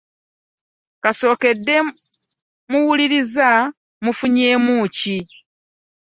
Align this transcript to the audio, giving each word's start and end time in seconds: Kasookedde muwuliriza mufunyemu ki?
Kasookedde 1.03 1.75
muwuliriza 2.71 3.49
mufunyemu 4.03 4.75
ki? 4.97 5.17